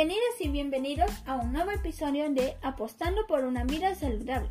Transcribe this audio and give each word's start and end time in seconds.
Bienvenidas 0.00 0.40
y 0.40 0.48
bienvenidos 0.48 1.10
a 1.26 1.36
un 1.36 1.52
nuevo 1.52 1.72
episodio 1.72 2.30
de 2.30 2.56
Apostando 2.62 3.26
por 3.26 3.44
una 3.44 3.64
vida 3.64 3.94
saludable. 3.94 4.48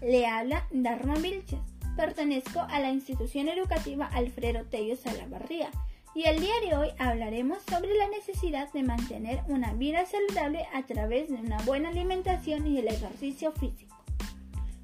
Le 0.00 0.28
habla 0.28 0.68
Dharma 0.70 1.14
Vilches. 1.14 1.58
Pertenezco 1.96 2.60
a 2.60 2.78
la 2.78 2.92
institución 2.92 3.48
educativa 3.48 4.06
Alfredo 4.06 4.64
Tello 4.66 4.94
Salavarría 4.94 5.72
y 6.14 6.28
el 6.28 6.38
día 6.38 6.54
de 6.64 6.76
hoy 6.76 6.88
hablaremos 7.00 7.64
sobre 7.68 7.96
la 7.96 8.06
necesidad 8.10 8.72
de 8.72 8.84
mantener 8.84 9.40
una 9.48 9.72
vida 9.72 10.06
saludable 10.06 10.68
a 10.72 10.86
través 10.86 11.30
de 11.30 11.34
una 11.34 11.60
buena 11.62 11.88
alimentación 11.88 12.64
y 12.68 12.78
el 12.78 12.86
ejercicio 12.86 13.50
físico. 13.50 13.96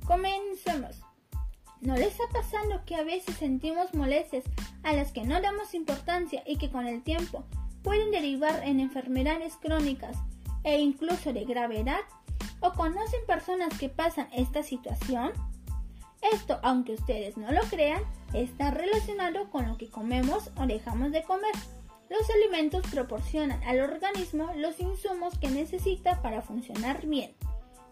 Comencemos. 0.05 1.01
¿No 1.81 1.95
les 1.95 2.09
está 2.09 2.25
pasando 2.33 2.85
que 2.87 2.97
a 2.97 3.05
veces 3.05 3.37
sentimos 3.37 3.95
molestias 3.95 4.43
a 4.83 4.95
las 4.95 5.13
que 5.13 5.23
no 5.23 5.41
damos 5.41 5.75
importancia 5.75 6.43
y 6.45 6.57
que 6.57 6.73
con 6.73 6.89
el 6.89 7.05
tiempo 7.05 7.45
pueden 7.83 8.11
derivar 8.11 8.63
en 8.65 8.81
enfermedades 8.81 9.57
crónicas 9.57 10.17
e 10.65 10.79
incluso 10.79 11.33
de 11.33 11.45
gravedad? 11.45 12.01
¿O 12.61 12.73
conocen 12.73 13.21
personas 13.27 13.77
que 13.79 13.89
pasan 13.89 14.29
esta 14.33 14.63
situación? 14.63 15.33
Esto, 16.33 16.61
aunque 16.63 16.95
ustedes 16.95 17.37
no 17.37 17.51
lo 17.51 17.63
crean, 17.63 18.03
está 18.33 18.71
relacionado 18.71 19.51
con 19.51 19.69
lo 19.69 19.77
que 19.77 19.91
comemos 19.91 20.51
o 20.57 20.67
dejamos 20.67 21.11
de 21.11 21.25
comer. 21.25 21.53
Los 22.09 22.29
alimentos 22.31 22.87
proporcionan 22.91 23.63
al 23.65 23.81
organismo 23.81 24.53
los 24.57 24.79
insumos 24.81 25.39
que 25.39 25.49
necesita 25.49 26.23
para 26.23 26.43
funcionar 26.43 27.07
bien. 27.07 27.35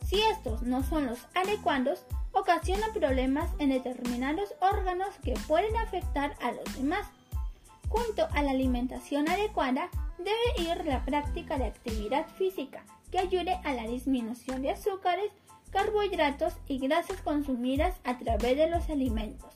Si 0.06 0.20
estos 0.20 0.62
no 0.62 0.82
son 0.82 1.06
los 1.06 1.18
adecuados, 1.34 2.04
ocasiona 2.32 2.92
problemas 2.92 3.50
en 3.58 3.70
determinados 3.70 4.54
órganos 4.60 5.08
que 5.22 5.34
pueden 5.48 5.76
afectar 5.76 6.34
a 6.40 6.52
los 6.52 6.76
demás. 6.76 7.06
Junto 7.90 8.28
a 8.32 8.42
la 8.42 8.52
alimentación 8.52 9.28
adecuada 9.28 9.90
debe 10.16 10.70
ir 10.70 10.86
la 10.86 11.04
práctica 11.04 11.58
de 11.58 11.66
actividad 11.66 12.28
física 12.28 12.84
que 13.10 13.18
ayude 13.18 13.54
a 13.64 13.74
la 13.74 13.82
disminución 13.82 14.62
de 14.62 14.70
azúcares, 14.70 15.32
carbohidratos 15.70 16.54
y 16.68 16.78
grasas 16.78 17.20
consumidas 17.20 17.96
a 18.04 18.16
través 18.16 18.56
de 18.56 18.70
los 18.70 18.88
alimentos. 18.90 19.52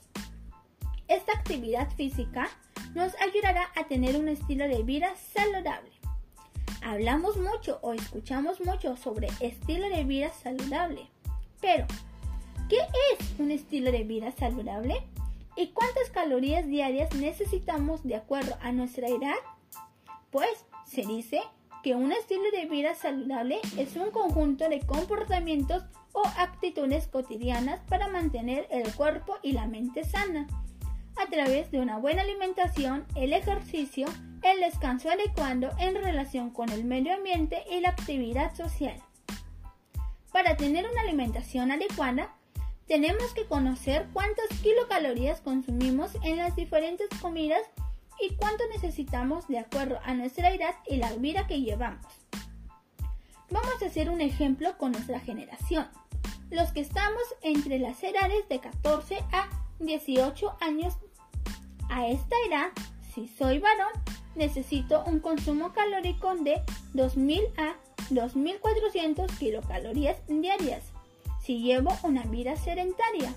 Esta 1.07 1.31
actividad 1.31 1.89
física 1.91 2.49
nos 2.93 3.13
ayudará 3.21 3.69
a 3.73 3.85
tener 3.85 4.17
un 4.17 4.27
estilo 4.27 4.67
de 4.67 4.83
vida 4.83 5.15
saludable. 5.33 5.91
Hablamos 6.83 7.37
mucho 7.37 7.79
o 7.83 7.93
escuchamos 7.93 8.59
mucho 8.59 8.97
sobre 8.97 9.29
estilo 9.39 9.87
de 9.87 10.03
vida 10.03 10.29
saludable, 10.33 11.07
pero 11.61 11.87
¿qué 12.67 12.79
es 13.13 13.39
un 13.39 13.51
estilo 13.51 13.93
de 13.93 14.03
vida 14.03 14.33
saludable? 14.33 15.03
¿Y 15.57 15.67
cuántas 15.67 16.09
calorías 16.09 16.67
diarias 16.67 17.13
necesitamos 17.15 18.03
de 18.03 18.15
acuerdo 18.15 18.57
a 18.61 18.71
nuestra 18.71 19.07
edad? 19.07 19.35
Pues 20.29 20.65
se 20.85 21.03
dice 21.03 21.41
que 21.81 21.95
un 21.95 22.11
estilo 22.11 22.43
de 22.51 22.65
vida 22.65 22.93
saludable 22.95 23.59
es 23.77 23.95
un 23.95 24.11
conjunto 24.11 24.67
de 24.67 24.81
comportamientos 24.81 25.83
o 26.11 26.23
actitudes 26.37 27.07
cotidianas 27.07 27.81
para 27.87 28.07
mantener 28.07 28.67
el 28.69 28.93
cuerpo 28.95 29.37
y 29.43 29.53
la 29.53 29.67
mente 29.67 30.03
sana, 30.03 30.47
a 31.15 31.29
través 31.29 31.71
de 31.71 31.79
una 31.79 31.99
buena 31.99 32.23
alimentación, 32.23 33.05
el 33.15 33.31
ejercicio, 33.31 34.07
el 34.41 34.59
descanso 34.59 35.09
adecuado 35.09 35.71
en 35.79 35.95
relación 35.95 36.49
con 36.49 36.69
el 36.69 36.83
medio 36.83 37.13
ambiente 37.13 37.63
y 37.71 37.79
la 37.79 37.89
actividad 37.89 38.53
social. 38.55 39.01
Para 40.33 40.57
tener 40.57 40.85
una 40.89 41.01
alimentación 41.01 41.71
adecuada, 41.71 42.35
tenemos 42.87 43.33
que 43.33 43.45
conocer 43.45 44.07
cuántas 44.13 44.47
kilocalorías 44.61 45.41
consumimos 45.41 46.11
en 46.23 46.37
las 46.37 46.55
diferentes 46.55 47.07
comidas 47.19 47.61
y 48.19 48.35
cuánto 48.35 48.63
necesitamos 48.73 49.47
de 49.47 49.59
acuerdo 49.59 49.99
a 50.03 50.13
nuestra 50.13 50.53
edad 50.53 50.75
y 50.87 50.97
la 50.97 51.11
vida 51.13 51.47
que 51.47 51.61
llevamos. 51.61 52.05
Vamos 53.49 53.81
a 53.81 53.85
hacer 53.85 54.09
un 54.09 54.21
ejemplo 54.21 54.77
con 54.77 54.91
nuestra 54.91 55.19
generación, 55.19 55.87
los 56.49 56.71
que 56.71 56.81
estamos 56.81 57.23
entre 57.41 57.79
las 57.79 58.03
edades 58.03 58.47
de 58.49 58.59
14 58.59 59.17
a 59.31 59.49
18 59.79 60.57
años. 60.61 60.95
A 61.89 62.07
esta 62.07 62.35
edad, 62.47 62.71
si 63.13 63.27
soy 63.27 63.59
varón, 63.59 63.91
necesito 64.35 65.03
un 65.05 65.19
consumo 65.19 65.73
calórico 65.73 66.35
de 66.35 66.61
2.000 66.93 67.43
a 67.57 67.75
2.400 68.11 69.37
kilocalorías 69.37 70.17
diarias 70.27 70.94
si 71.45 71.59
llevo 71.59 71.91
una 72.01 72.23
vida 72.23 72.55
sedentaria. 72.55 73.31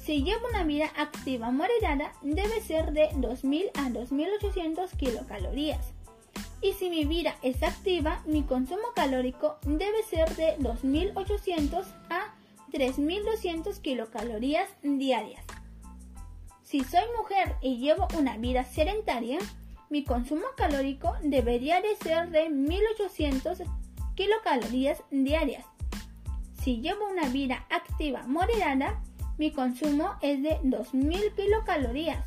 Si 0.00 0.22
llevo 0.22 0.46
una 0.48 0.62
vida 0.62 0.90
activa 0.96 1.50
moderada, 1.50 2.12
debe 2.22 2.60
ser 2.60 2.92
de 2.92 3.10
2.000 3.10 3.70
a 3.74 3.88
2.800 3.90 4.96
kilocalorías. 4.96 5.92
Y 6.62 6.72
si 6.74 6.88
mi 6.88 7.04
vida 7.04 7.36
es 7.42 7.62
activa, 7.64 8.22
mi 8.26 8.42
consumo 8.42 8.92
calórico 8.94 9.58
debe 9.64 10.02
ser 10.04 10.34
de 10.36 10.56
2.800 10.58 11.84
a 12.10 12.34
3.200 12.70 13.80
kilocalorías 13.80 14.68
diarias. 14.82 15.44
Si 16.62 16.84
soy 16.84 17.04
mujer 17.16 17.56
y 17.60 17.78
llevo 17.78 18.06
una 18.16 18.36
vida 18.36 18.64
sedentaria, 18.64 19.38
mi 19.90 20.04
consumo 20.04 20.46
calórico 20.56 21.16
debería 21.22 21.80
de 21.80 21.96
ser 21.96 22.30
de 22.30 22.48
1.800 22.50 23.64
kilocalorías 24.14 25.02
diarias 25.10 25.64
si 26.68 26.82
llevo 26.82 27.08
una 27.08 27.30
vida 27.30 27.64
activa 27.70 28.24
moderada, 28.26 29.00
mi 29.38 29.52
consumo 29.52 30.16
es 30.20 30.42
de 30.42 30.60
2.000 30.60 31.32
kilocalorías. 31.34 32.22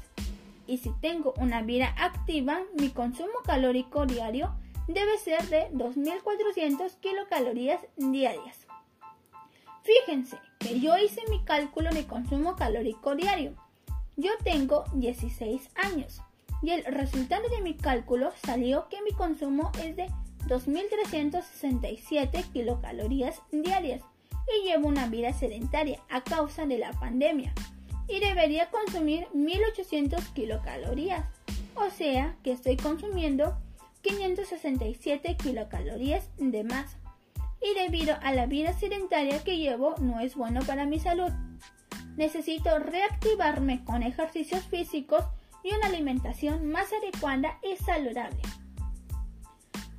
Y 0.65 0.79
si 0.79 0.89
tengo 0.99 1.35
una 1.37 1.61
vida 1.61 1.93
activa, 1.95 2.61
mi 2.73 2.89
consumo 2.89 3.33
calórico 3.45 4.07
diario 4.07 4.55
debe 4.87 5.19
ser 5.19 5.47
de 5.49 5.69
2.400 5.73 6.91
kilocalorías 7.01 7.81
diarias. 7.97 8.65
Fíjense 9.83 10.39
que 10.57 10.79
yo 10.79 10.97
hice 10.97 11.21
mi 11.29 11.43
cálculo 11.43 11.91
de 11.91 12.07
consumo 12.07 12.55
calórico 12.55 13.13
diario. 13.13 13.53
Yo 14.17 14.31
tengo 14.43 14.85
16 14.95 15.69
años 15.75 16.19
y 16.63 16.71
el 16.71 16.83
resultado 16.85 17.47
de 17.47 17.61
mi 17.61 17.75
cálculo 17.75 18.31
salió 18.43 18.89
que 18.89 19.03
mi 19.03 19.11
consumo 19.11 19.71
es 19.83 19.95
de 19.95 20.07
2.367 20.47 22.43
kilocalorías 22.51 23.39
diarias 23.51 24.01
y 24.47 24.67
llevo 24.67 24.87
una 24.87 25.07
vida 25.07 25.33
sedentaria 25.33 25.99
a 26.09 26.21
causa 26.21 26.65
de 26.65 26.77
la 26.77 26.91
pandemia 26.93 27.53
y 28.07 28.19
debería 28.19 28.69
consumir 28.69 29.27
1800 29.33 30.23
kilocalorías, 30.29 31.25
o 31.75 31.89
sea 31.89 32.35
que 32.43 32.51
estoy 32.51 32.75
consumiendo 32.75 33.57
567 34.01 35.37
kilocalorías 35.37 36.29
de 36.37 36.63
más. 36.63 36.97
Y 37.61 37.79
debido 37.79 38.17
a 38.21 38.33
la 38.33 38.47
vida 38.47 38.73
sedentaria 38.73 39.43
que 39.43 39.57
llevo 39.57 39.95
no 39.99 40.19
es 40.19 40.35
bueno 40.35 40.61
para 40.65 40.85
mi 40.85 40.99
salud. 40.99 41.31
Necesito 42.17 42.79
reactivarme 42.79 43.83
con 43.85 44.03
ejercicios 44.03 44.63
físicos 44.65 45.23
y 45.63 45.73
una 45.73 45.87
alimentación 45.87 46.69
más 46.71 46.91
adecuada 46.91 47.59
y 47.63 47.77
saludable. 47.77 48.41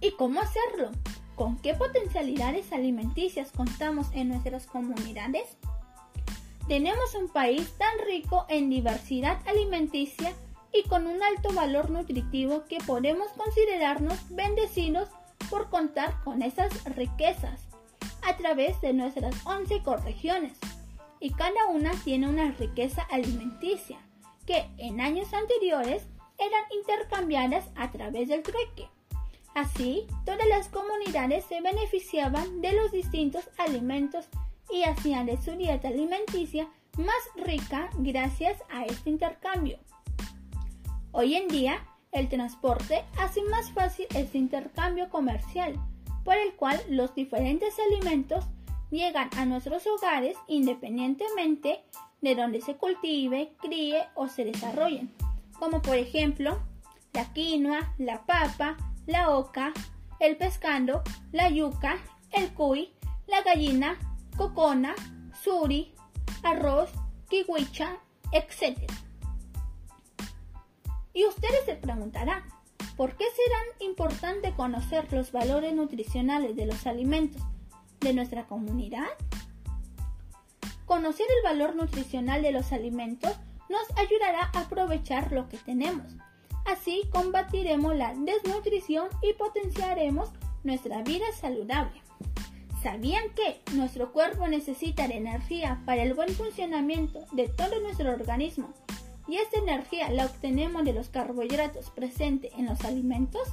¿Y 0.00 0.10
cómo 0.12 0.41
hacerlo? 0.41 0.91
¿Con 1.42 1.56
qué 1.56 1.75
potencialidades 1.75 2.72
alimenticias 2.72 3.50
contamos 3.50 4.06
en 4.12 4.28
nuestras 4.28 4.64
comunidades? 4.69 5.56
Tenemos 6.69 7.16
un 7.16 7.28
país 7.28 7.76
tan 7.78 7.91
rico 8.06 8.47
en 8.48 8.70
diversidad 8.70 9.41
alimenticia 9.48 10.34
y 10.72 10.88
con 10.88 11.08
un 11.08 11.20
alto 11.20 11.53
valor 11.53 11.91
nutritivo 11.91 12.62
que 12.69 12.78
podemos 12.86 13.26
considerarnos 13.30 14.20
bendecidos 14.30 15.08
por 15.50 15.69
contar 15.69 16.22
con 16.22 16.42
esas 16.42 16.84
riquezas 16.94 17.66
a 18.22 18.36
través 18.36 18.80
de 18.80 18.92
nuestras 18.92 19.34
11 19.44 19.82
corregiones. 19.82 20.56
Y 21.19 21.30
cada 21.30 21.66
una 21.72 21.91
tiene 22.04 22.28
una 22.28 22.53
riqueza 22.53 23.03
alimenticia 23.10 23.98
que 24.47 24.71
en 24.78 25.00
años 25.00 25.34
anteriores 25.34 26.06
eran 26.38 26.65
intercambiadas 26.78 27.68
a 27.74 27.91
través 27.91 28.28
del 28.28 28.45
trueque. 28.45 28.88
Así, 29.54 30.07
todas 30.25 30.47
las 30.49 30.69
comunidades 30.69 31.45
se 31.45 31.60
beneficiaban 31.60 32.60
de 32.63 32.72
los 32.72 32.91
distintos 32.91 33.49
alimentos 33.59 34.27
y 34.71 34.84
hacían 34.84 35.27
de 35.27 35.37
su 35.37 35.53
dieta 35.53 35.89
alimenticia 35.89 36.69
más 36.97 37.47
rica 37.47 37.91
gracias 37.99 38.63
a 38.71 38.84
este 38.84 39.10
intercambio. 39.10 39.78
Hoy 41.13 41.34
en 41.34 41.49
día, 41.49 41.87
el 42.13 42.28
transporte 42.28 43.04
hace 43.19 43.43
más 43.45 43.71
fácil 43.72 44.07
este 44.15 44.39
intercambio 44.39 45.10
comercial, 45.10 45.75
por 46.25 46.37
el 46.37 46.55
cual 46.55 46.81
los 46.89 47.15
diferentes 47.15 47.75
alimentos 47.78 48.47
llegan 48.91 49.28
a 49.37 49.45
nuestros 49.45 49.87
hogares 49.87 50.37
independientemente 50.47 51.83
de 52.21 52.34
donde 52.34 52.60
se 52.60 52.77
cultive, 52.77 53.53
críe 53.60 54.05
o 54.15 54.28
se 54.28 54.45
desarrollen, 54.45 55.10
como 55.59 55.83
por 55.83 55.97
ejemplo 55.97 56.59
la 57.13 57.33
quinoa, 57.33 57.95
la 57.98 58.25
papa, 58.25 58.77
la 59.12 59.30
oca, 59.30 59.72
el 60.18 60.36
pescando, 60.36 61.03
la 61.30 61.48
yuca, 61.48 61.98
el 62.32 62.53
cuy, 62.53 62.92
la 63.28 63.42
gallina, 63.42 63.97
cocona, 64.36 64.94
suri, 65.44 65.94
arroz, 66.42 66.91
kiwicha, 67.28 67.98
etc. 68.32 68.91
Y 71.12 71.24
ustedes 71.26 71.64
se 71.66 71.76
preguntarán, 71.76 72.42
¿Por 72.97 73.16
qué 73.16 73.24
será 73.34 73.59
importante 73.80 74.53
conocer 74.53 75.10
los 75.12 75.32
valores 75.32 75.74
nutricionales 75.74 76.54
de 76.56 76.66
los 76.66 76.86
alimentos 76.86 77.42
de 78.00 78.12
nuestra 78.12 78.47
comunidad? 78.47 79.09
Conocer 80.84 81.26
el 81.38 81.42
valor 81.42 81.74
nutricional 81.74 82.42
de 82.42 82.53
los 82.53 82.70
alimentos 82.70 83.34
nos 83.70 83.82
ayudará 83.98 84.50
a 84.53 84.60
aprovechar 84.60 85.32
lo 85.32 85.48
que 85.48 85.56
tenemos. 85.56 86.14
Así 86.64 87.03
combatiremos 87.10 87.97
la 87.97 88.14
desnutrición 88.14 89.09
y 89.22 89.32
potenciaremos 89.34 90.30
nuestra 90.64 91.03
vida 91.03 91.26
saludable. 91.41 92.00
¿Sabían 92.82 93.22
que 93.34 93.60
nuestro 93.74 94.12
cuerpo 94.12 94.48
necesita 94.48 95.04
energía 95.04 95.80
para 95.86 96.03
el 96.03 96.14
buen 96.14 96.30
funcionamiento 96.30 97.20
de 97.32 97.48
todo 97.48 97.80
nuestro 97.80 98.10
organismo 98.10 98.72
y 99.28 99.36
esta 99.36 99.59
energía 99.59 100.10
la 100.10 100.26
obtenemos 100.26 100.84
de 100.84 100.92
los 100.92 101.09
carbohidratos 101.09 101.91
presentes 101.91 102.53
en 102.59 102.66
los 102.66 102.84
alimentos? 102.84 103.48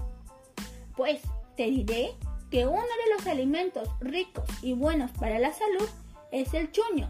Pues 0.96 1.22
te 1.56 1.70
diré 1.70 2.16
que 2.50 2.66
uno 2.66 2.82
de 2.82 3.16
los 3.16 3.28
alimentos 3.28 3.88
ricos 4.00 4.46
y 4.64 4.74
buenos 4.74 5.12
para 5.12 5.38
la 5.38 5.54
salud 5.54 5.88
es 6.32 6.54
el 6.56 6.72
chuño, 6.72 7.08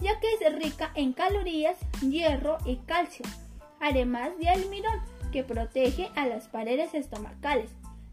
ya 0.00 0.18
que 0.20 0.32
es 0.32 0.54
rica 0.54 0.90
en 0.94 1.12
calorías, 1.12 1.76
hierro 2.00 2.58
y 2.64 2.76
calcio, 2.76 3.26
además 3.80 4.30
de 4.38 4.48
almidón, 4.48 5.00
que 5.32 5.42
protege 5.42 6.10
a 6.14 6.26
las 6.26 6.46
paredes 6.46 6.94
estomacales, 6.94 7.70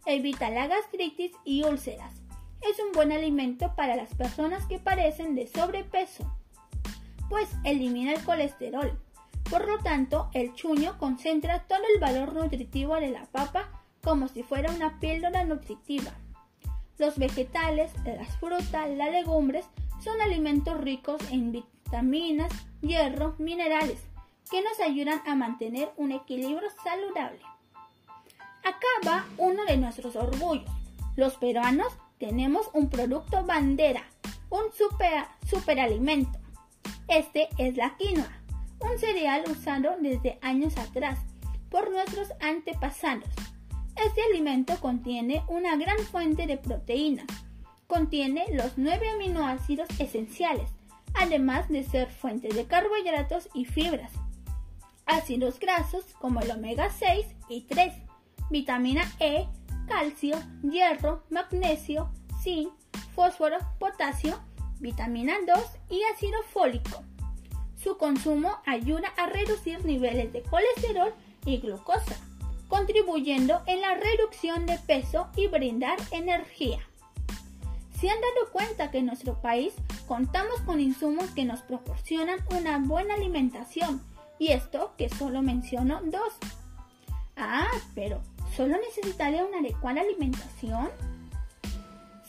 evita 0.07 0.49
la 0.49 0.65
gastritis 0.65 1.33
y 1.45 1.63
úlceras. 1.63 2.15
Es 2.61 2.79
un 2.79 2.91
buen 2.93 3.11
alimento 3.11 3.75
para 3.75 3.95
las 3.95 4.15
personas 4.15 4.65
que 4.65 4.79
padecen 4.79 5.35
de 5.35 5.47
sobrepeso, 5.47 6.35
pues 7.29 7.47
elimina 7.63 8.13
el 8.13 8.23
colesterol. 8.23 8.99
Por 9.49 9.67
lo 9.67 9.77
tanto, 9.79 10.29
el 10.33 10.53
chuño 10.53 10.97
concentra 10.97 11.59
todo 11.67 11.81
el 11.93 11.99
valor 11.99 12.33
nutritivo 12.33 12.95
de 12.95 13.09
la 13.09 13.25
papa 13.25 13.69
como 14.03 14.27
si 14.27 14.43
fuera 14.43 14.71
una 14.71 14.99
píldora 14.99 15.43
nutritiva. 15.43 16.11
Los 16.97 17.17
vegetales, 17.17 17.91
las 18.05 18.35
frutas, 18.37 18.89
las 18.89 19.11
legumbres 19.11 19.65
son 20.03 20.21
alimentos 20.21 20.79
ricos 20.81 21.21
en 21.31 21.51
vitaminas, 21.51 22.51
hierro, 22.81 23.35
minerales, 23.37 23.99
que 24.49 24.61
nos 24.61 24.79
ayudan 24.79 25.21
a 25.25 25.35
mantener 25.35 25.91
un 25.97 26.11
equilibrio 26.11 26.69
saludable. 26.83 27.39
Acá 28.63 28.87
va 29.07 29.25
uno 29.37 29.65
de 29.65 29.77
nuestros 29.77 30.15
orgullos. 30.15 30.69
Los 31.15 31.35
peruanos 31.35 31.93
tenemos 32.17 32.69
un 32.73 32.89
producto 32.89 33.45
bandera, 33.45 34.03
un 34.49 34.71
super, 34.73 35.25
superalimento. 35.47 36.37
Este 37.07 37.49
es 37.57 37.77
la 37.77 37.95
quinoa, 37.97 38.31
un 38.79 38.97
cereal 38.99 39.43
usado 39.49 39.95
desde 39.99 40.39
años 40.41 40.77
atrás 40.77 41.19
por 41.69 41.91
nuestros 41.91 42.29
antepasados. 42.41 43.29
Este 43.95 44.21
alimento 44.31 44.79
contiene 44.79 45.43
una 45.47 45.75
gran 45.75 45.99
fuente 45.99 46.47
de 46.47 46.57
proteína. 46.57 47.25
Contiene 47.87 48.45
los 48.53 48.77
nueve 48.77 49.09
aminoácidos 49.09 49.89
esenciales 49.99 50.69
además 51.13 51.69
de 51.69 51.83
ser 51.83 52.09
fuente 52.09 52.49
de 52.49 52.65
carbohidratos 52.65 53.49
y 53.53 53.65
fibras, 53.65 54.11
ácidos 55.09 55.59
grasos 55.59 56.05
como 56.19 56.39
el 56.39 56.51
omega 56.51 56.89
6 56.91 57.25
y 57.49 57.61
3, 57.61 57.93
vitamina 58.49 59.03
E, 59.19 59.47
calcio, 59.87 60.37
hierro, 60.61 61.23
magnesio, 61.29 62.11
zinc, 62.41 62.71
fósforo, 63.15 63.57
potasio, 63.79 64.39
vitamina 64.79 65.33
2 65.45 65.59
y 65.89 66.01
ácido 66.13 66.41
fólico. 66.53 67.03
Su 67.75 67.97
consumo 67.97 68.57
ayuda 68.65 69.07
a 69.17 69.25
reducir 69.25 69.83
niveles 69.83 70.31
de 70.31 70.43
colesterol 70.43 71.13
y 71.45 71.57
glucosa, 71.57 72.17
contribuyendo 72.67 73.63
en 73.65 73.81
la 73.81 73.95
reducción 73.95 74.67
de 74.67 74.77
peso 74.77 75.27
y 75.35 75.47
brindar 75.47 75.97
energía. 76.11 76.79
¿Se 77.99 78.09
han 78.09 78.21
dado 78.21 78.51
cuenta 78.51 78.91
que 78.91 78.99
en 78.99 79.07
nuestro 79.07 79.41
país 79.41 79.73
contamos 80.07 80.61
con 80.61 80.79
insumos 80.79 81.31
que 81.31 81.45
nos 81.45 81.61
proporcionan 81.61 82.39
una 82.51 82.77
buena 82.77 83.15
alimentación? 83.15 84.01
Y 84.39 84.53
esto 84.53 84.93
que 84.97 85.09
solo 85.09 85.41
menciono 85.41 86.01
dos. 86.05 86.33
Ah, 87.35 87.67
pero 87.93 88.21
¿solo 88.55 88.77
necesitaré 88.77 89.43
una 89.43 89.59
adecuada 89.59 90.01
alimentación? 90.01 90.89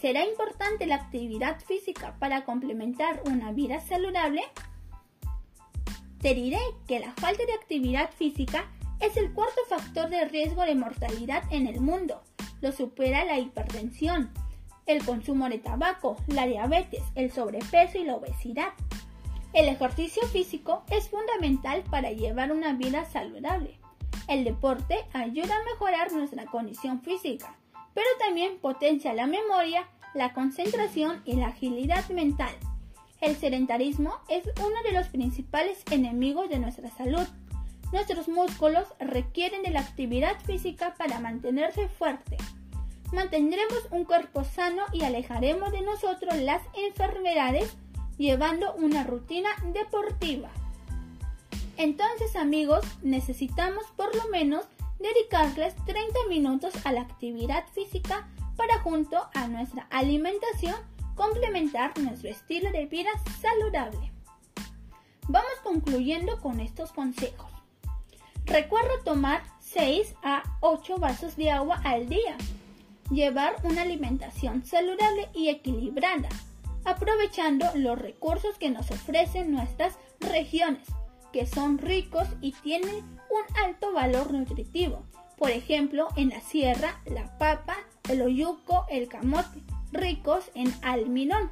¿Será 0.01 0.25
importante 0.25 0.87
la 0.87 0.97
actividad 0.97 1.61
física 1.61 2.17
para 2.19 2.45
complementar 2.45 3.23
una 3.27 3.53
vida 3.53 3.81
saludable? 3.81 4.43
Te 6.21 6.35
diré 6.35 6.59
que 6.87 7.01
la 7.01 7.12
falta 7.12 7.45
de 7.47 7.55
actividad 7.55 8.11
física 8.11 8.65
es 9.01 9.17
el 9.17 9.33
cuarto 9.33 9.61
factor 9.69 10.11
de 10.11 10.27
riesgo 10.27 10.62
de 10.62 10.75
mortalidad 10.75 11.45
en 11.51 11.67
el 11.67 11.81
mundo. 11.81 12.23
Lo 12.61 12.73
supera 12.73 13.25
la 13.25 13.39
hipertensión, 13.39 14.31
el 14.87 15.05
consumo 15.05 15.49
de 15.49 15.59
tabaco, 15.59 16.17
la 16.27 16.47
diabetes, 16.47 17.03
el 17.15 17.31
sobrepeso 17.33 17.99
y 17.99 18.05
la 18.05 18.17
obesidad. 18.17 18.73
El 19.52 19.69
ejercicio 19.69 20.23
físico 20.29 20.85
es 20.91 21.08
fundamental 21.08 21.82
para 21.91 22.12
llevar 22.12 22.52
una 22.52 22.73
vida 22.73 23.05
saludable. 23.05 23.79
El 24.29 24.44
deporte 24.44 24.97
ayuda 25.12 25.55
a 25.56 25.64
mejorar 25.64 26.12
nuestra 26.12 26.47
condición 26.47 27.02
física, 27.02 27.56
pero 27.93 28.06
también 28.20 28.58
potencia 28.58 29.12
la 29.12 29.26
memoria, 29.26 29.88
la 30.14 30.32
concentración 30.32 31.23
y 31.25 31.35
la 31.35 31.49
agilidad 31.49 32.08
mental. 32.11 32.55
El 33.20 33.37
sedentarismo 33.37 34.14
es 34.29 34.44
uno 34.64 34.82
de 34.85 34.93
los 34.93 35.08
principales 35.08 35.82
enemigos 35.91 36.49
de 36.49 36.61
nuestra 36.61 36.88
salud. 36.91 37.26
Nuestros 37.93 38.29
músculos 38.29 38.87
requieren 39.00 39.62
de 39.62 39.70
la 39.70 39.81
actividad 39.81 40.38
física 40.41 40.94
para 40.97 41.19
mantenerse 41.19 41.88
fuerte 41.88 42.37
mantendremos 43.12 43.87
un 43.91 44.05
cuerpo 44.05 44.44
sano 44.44 44.82
y 44.93 45.02
alejaremos 45.02 45.73
de 45.73 45.82
nosotros 45.82 46.37
las 46.37 46.62
enfermedades 46.87 47.76
llevando 48.20 48.75
una 48.75 49.02
rutina 49.02 49.49
deportiva. 49.72 50.50
Entonces 51.78 52.37
amigos, 52.37 52.84
necesitamos 53.00 53.87
por 53.96 54.14
lo 54.14 54.28
menos 54.28 54.67
dedicarles 54.99 55.75
30 55.87 56.19
minutos 56.28 56.75
a 56.84 56.93
la 56.93 57.00
actividad 57.00 57.64
física 57.72 58.28
para 58.56 58.78
junto 58.81 59.17
a 59.32 59.49
nuestra 59.49 59.87
alimentación 59.88 60.75
complementar 61.14 61.99
nuestro 61.99 62.28
estilo 62.28 62.70
de 62.72 62.84
vida 62.84 63.11
saludable. 63.40 64.12
Vamos 65.26 65.52
concluyendo 65.62 66.38
con 66.40 66.61
estos 66.61 66.93
consejos. 66.93 67.50
Recuerda 68.44 69.02
tomar 69.02 69.42
6 69.61 70.14
a 70.23 70.42
8 70.61 70.99
vasos 70.99 71.37
de 71.37 71.50
agua 71.50 71.80
al 71.85 72.06
día 72.06 72.37
llevar 73.11 73.56
una 73.64 73.83
alimentación 73.83 74.64
saludable 74.64 75.30
y 75.35 75.49
equilibrada, 75.49 76.28
aprovechando 76.90 77.66
los 77.75 77.99
recursos 77.99 78.59
que 78.59 78.70
nos 78.70 78.90
ofrecen 78.90 79.52
nuestras 79.52 79.97
regiones, 80.18 80.87
que 81.32 81.47
son 81.47 81.78
ricos 81.78 82.28
y 82.40 82.52
tienen 82.52 82.97
un 82.97 83.56
alto 83.64 83.92
valor 83.92 84.32
nutritivo. 84.32 85.06
Por 85.38 85.50
ejemplo, 85.50 86.09
en 86.16 86.30
la 86.30 86.40
sierra, 86.40 87.00
la 87.06 87.38
papa, 87.38 87.76
el 88.09 88.23
oyuco, 88.23 88.85
el 88.90 89.09
camote, 89.09 89.62
ricos 89.92 90.50
en 90.54 90.73
almidón. 90.82 91.50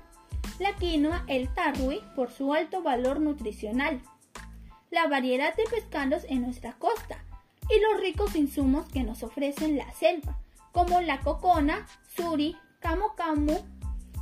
La 0.59 0.75
quinoa, 0.77 1.25
el 1.29 1.53
tarwi, 1.55 2.01
por 2.15 2.31
su 2.31 2.53
alto 2.53 2.83
valor 2.83 3.21
nutricional. 3.21 4.03
La 4.91 5.07
variedad 5.07 5.55
de 5.57 5.65
pescados 5.65 6.25
en 6.29 6.43
nuestra 6.43 6.73
costa 6.75 7.25
y 7.71 7.81
los 7.81 8.01
ricos 8.01 8.35
insumos 8.35 8.89
que 8.89 9.05
nos 9.05 9.23
ofrecen 9.23 9.77
la 9.77 9.93
selva, 9.93 10.39
como 10.73 11.01
la 11.01 11.21
cocona, 11.21 11.87
suri, 12.17 12.57
camu. 12.81 13.78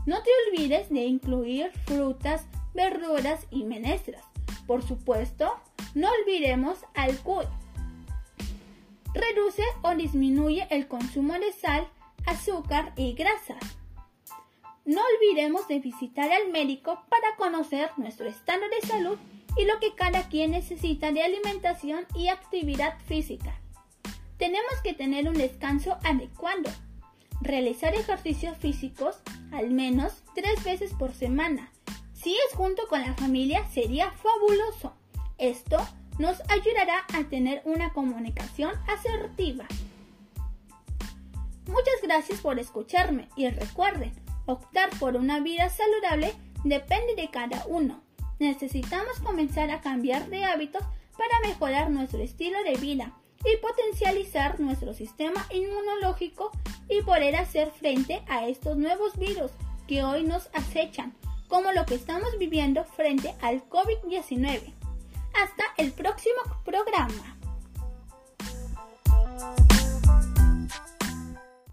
No 0.06 0.22
te 0.22 0.30
olvides 0.48 0.88
de 0.88 1.04
incluir 1.04 1.72
frutas, 1.84 2.46
verduras 2.74 3.46
y 3.50 3.64
menestras. 3.64 4.24
Por 4.66 4.82
supuesto, 4.82 5.52
no 5.94 6.08
olvidemos 6.20 6.78
al 6.94 7.18
cuy. 7.18 7.44
Reduce 9.12 9.64
o 9.82 9.94
disminuye 9.94 10.66
el 10.70 10.86
consumo 10.86 11.34
de 11.34 11.52
sal, 11.52 11.88
azúcar 12.24 12.92
y 12.96 13.14
grasa. 13.14 13.56
No 14.84 15.00
olvidemos 15.16 15.66
de 15.66 15.80
visitar 15.80 16.30
al 16.30 16.52
médico 16.52 17.02
para 17.08 17.34
conocer 17.36 17.90
nuestro 17.96 18.28
estado 18.28 18.62
de 18.68 18.86
salud 18.86 19.18
y 19.56 19.64
lo 19.64 19.80
que 19.80 19.94
cada 19.94 20.28
quien 20.28 20.52
necesita 20.52 21.10
de 21.10 21.22
alimentación 21.22 22.06
y 22.14 22.28
actividad 22.28 22.96
física. 23.06 23.58
Tenemos 24.38 24.80
que 24.84 24.92
tener 24.92 25.28
un 25.28 25.34
descanso 25.34 25.98
adecuado. 26.04 26.70
Realizar 27.40 27.94
ejercicios 27.94 28.56
físicos 28.58 29.16
al 29.52 29.70
menos 29.70 30.22
tres 30.34 30.62
veces 30.64 30.92
por 30.94 31.12
semana. 31.12 31.70
Si 32.12 32.34
es 32.34 32.56
junto 32.56 32.88
con 32.88 33.02
la 33.02 33.14
familia 33.14 33.66
sería 33.68 34.10
fabuloso. 34.10 34.94
Esto 35.38 35.78
nos 36.18 36.40
ayudará 36.48 37.04
a 37.12 37.24
tener 37.24 37.62
una 37.64 37.92
comunicación 37.92 38.72
asertiva. 38.88 39.66
Muchas 41.66 42.00
gracias 42.02 42.40
por 42.40 42.58
escucharme 42.58 43.28
y 43.36 43.48
recuerden, 43.48 44.12
optar 44.46 44.88
por 44.98 45.16
una 45.16 45.40
vida 45.40 45.68
saludable 45.68 46.34
depende 46.64 47.14
de 47.16 47.30
cada 47.30 47.64
uno. 47.66 48.02
Necesitamos 48.38 49.18
comenzar 49.20 49.70
a 49.70 49.80
cambiar 49.80 50.28
de 50.28 50.44
hábitos 50.44 50.82
para 51.16 51.48
mejorar 51.48 51.90
nuestro 51.90 52.20
estilo 52.20 52.62
de 52.64 52.76
vida 52.76 53.12
y 53.44 53.56
potencializar 53.58 54.60
nuestro 54.60 54.94
sistema 54.94 55.46
inmunológico 55.50 56.50
y 56.88 57.02
poder 57.02 57.36
hacer 57.36 57.70
frente 57.70 58.22
a 58.28 58.46
estos 58.46 58.76
nuevos 58.76 59.16
virus 59.18 59.50
que 59.86 60.02
hoy 60.02 60.24
nos 60.24 60.48
acechan, 60.52 61.14
como 61.48 61.72
lo 61.72 61.86
que 61.86 61.94
estamos 61.94 62.38
viviendo 62.38 62.84
frente 62.84 63.34
al 63.40 63.68
COVID-19. 63.68 64.72
Hasta 65.34 65.64
el 65.76 65.92
próximo 65.92 66.40
programa. 66.64 67.36